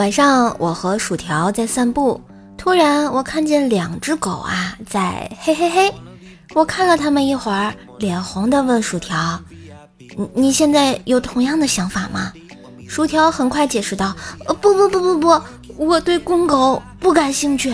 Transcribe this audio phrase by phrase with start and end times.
[0.00, 2.18] 晚上我和薯条在散步，
[2.56, 5.92] 突然我看见两只狗啊在嘿嘿嘿。
[6.54, 9.38] 我看了他们一会儿，脸红的问薯条
[10.16, 12.32] ：“你你现在有同样的想法吗？”
[12.88, 14.16] 薯条很快解释道
[14.48, 15.42] ：“呃不不不不不，
[15.76, 17.70] 我对公狗不感兴趣。”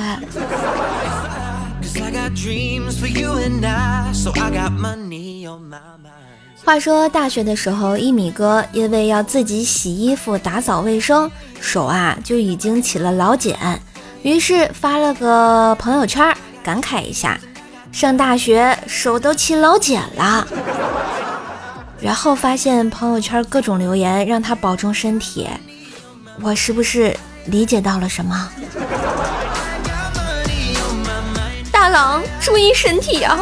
[6.64, 13.56] 话说大学的时候，一米哥因为要自己洗衣服、打扫卫生，手啊就已经起了老茧，
[14.23, 17.38] 于是发了个朋友圈感慨一下：
[17.92, 20.47] 上大学手都起老茧了。
[22.00, 25.48] 然后发现朋友圈各种留言让他保重身体，
[26.42, 27.16] 我是不是
[27.47, 28.50] 理解到了什么？
[31.70, 33.38] 大郎，注意身体啊！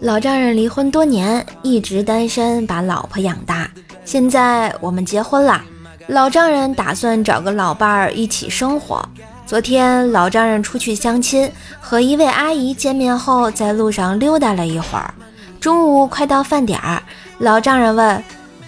[0.00, 3.70] 老丈人离婚多年，一直单身，把老婆养大。
[4.04, 5.60] 现在我们结婚了，
[6.06, 9.06] 老丈人打算找个老伴儿一起生活。
[9.46, 15.12] 昨天老丈人出去相亲，和一位阿姨见面后，在路上溜达了一会儿。
[15.60, 17.02] 中午快到饭点儿，
[17.38, 18.22] 老丈人问：“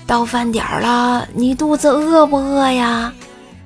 [0.06, 3.12] 到饭点儿了，你肚子饿不饿呀？”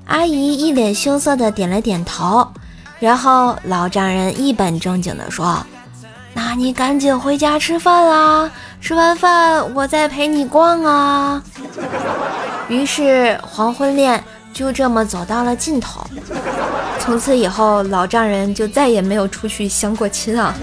[0.07, 2.47] 阿姨一脸羞涩的点了点头，
[3.01, 5.67] 然后老丈人一本正经的说
[6.57, 11.43] ：“你赶紧回家吃饭啦，吃完饭我再陪你逛啊。”
[12.69, 16.01] 于是黄昏恋就这么走到了尽头。
[16.99, 20.55] 从此以后，老丈人就再也没有出去相过亲啊。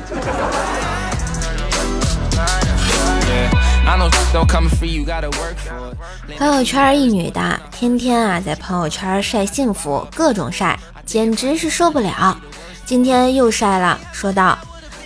[6.38, 12.36] 朋友圈一女的，天天啊在朋友圈晒幸福，各种晒，简直是受不了。
[12.83, 14.58] 今天又晒了，说道：“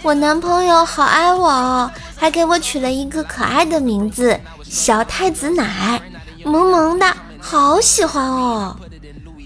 [0.04, 6.02] 我男朋友好爱我哦，还给我取了一个可爱的名字——小太子奶，
[6.46, 7.06] 萌萌的，
[7.40, 8.76] 好喜欢哦。”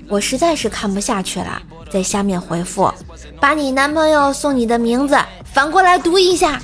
[0.08, 2.94] 我实在是看不下去了，在下面回复
[3.40, 5.18] ：“把你男朋友送你的名字
[5.53, 6.62] 反过来读一下。”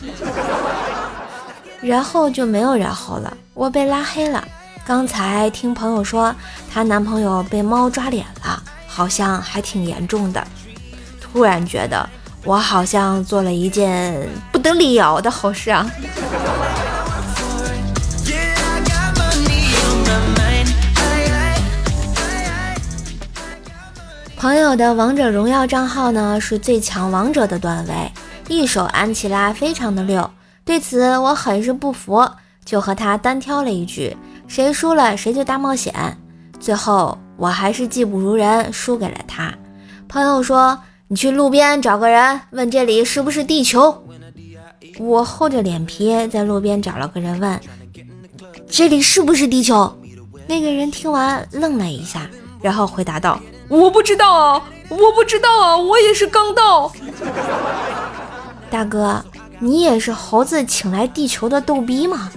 [1.82, 4.46] 然后就没有然后了，我被拉黑了。
[4.86, 6.36] 刚才听朋友说，
[6.72, 10.46] 她男朋友被猫抓脸了，好像还挺严重的。
[11.22, 12.08] 突然觉得
[12.48, 14.18] 我好像做了一件
[14.54, 15.86] 不得了的好事啊！
[24.38, 28.10] 朋友的王者荣耀账号呢，是最强王者的段位，
[28.48, 30.32] 一手安琪拉非常的溜。
[30.64, 32.26] 对此我很是不服，
[32.64, 34.16] 就和他单挑了一局，
[34.48, 36.18] 谁输了谁就大冒险。
[36.62, 39.54] 最后我还是技不如人，输给了他。
[40.08, 44.04] 朋友说：“你去路边找个人，问这里是不是地球。”
[45.00, 47.60] 我厚着脸皮在路边找了个人问
[48.70, 49.92] ：“这里是不是地球？”
[50.48, 52.30] 那个人听完愣了一下，
[52.62, 56.92] 然后回答道：“我不知道啊，我不知道啊，我也是刚到。”
[58.70, 59.24] 大哥。
[59.60, 62.32] 你也是猴子请来地球的逗逼吗？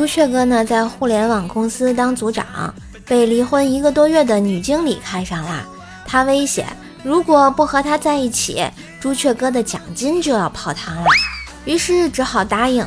[0.00, 2.74] 朱雀哥呢，在互联网公司当组长，
[3.04, 5.68] 被离婚一个多月的女经理看上了。
[6.06, 6.66] 他威胁，
[7.02, 8.64] 如果不和他在一起，
[8.98, 11.04] 朱雀哥的奖金就要泡汤了。
[11.66, 12.82] 于是只好答应。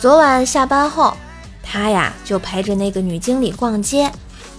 [0.00, 1.14] 昨晚下班后，
[1.62, 4.10] 他呀就陪着那个女经理逛街。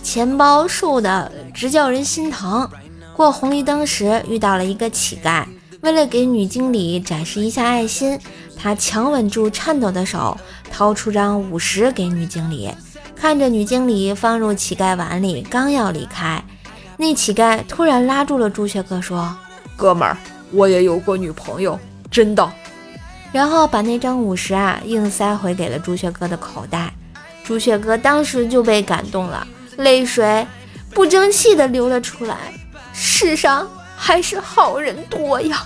[0.03, 2.69] 钱包瘦的直叫人心疼。
[3.15, 5.43] 过红绿灯时遇到了一个乞丐，
[5.81, 8.19] 为了给女经理展示一下爱心，
[8.57, 10.37] 他强吻住颤抖的手，
[10.71, 12.69] 掏出张五十给女经理，
[13.15, 16.43] 看着女经理放入乞丐碗里，刚要离开，
[16.97, 19.35] 那乞丐突然拉住了朱雀哥，说
[19.75, 20.17] ：“哥们儿，
[20.51, 21.79] 我也有过女朋友，
[22.09, 22.49] 真的。”
[23.31, 26.93] 然后把那张五十啊硬塞回给了朱雀哥的口袋。
[27.43, 29.45] 朱雀哥当时就被感动了。
[29.77, 30.47] 泪水
[30.91, 32.53] 不争气的流了出来，
[32.93, 33.67] 世上
[34.05, 35.65] 还是好人多呀。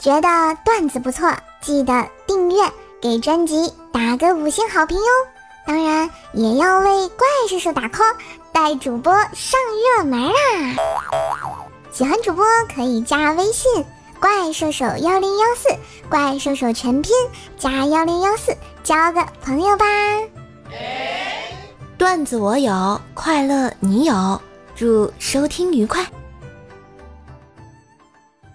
[0.00, 2.64] 觉得段子不错，记得订阅，
[3.00, 5.04] 给专辑打个五星好评哟。
[5.64, 8.16] 当然也要为怪叔叔打 call，
[8.50, 9.60] 带主播上
[9.96, 10.34] 热门啊！
[11.92, 12.44] 喜欢主播
[12.74, 13.86] 可以加微信。
[14.18, 15.68] 怪兽手幺零幺四，
[16.08, 17.12] 怪兽手全拼
[17.56, 19.86] 加幺零幺四，交个朋友吧。
[22.04, 24.38] 段子我有，快乐你有，
[24.76, 26.04] 祝收听愉快。